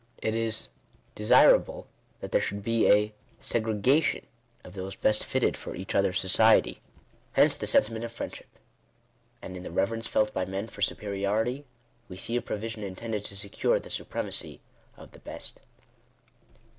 [0.17, 0.67] It is
[1.13, 1.85] desirable
[2.21, 4.25] that there should be a segregation
[4.63, 6.81] of those best fitted for each other's society—
[7.33, 8.47] hence the sentiment of friendship.
[9.43, 11.65] And in the reverence felt by men for superiority,
[12.09, 14.59] we see a provision intended to secure the supremacy
[14.97, 15.59] oflhe best.